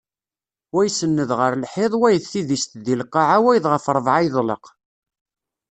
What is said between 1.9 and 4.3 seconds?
wayeḍ tidist deg lqaɛa wayeḍ ɣef rebɛa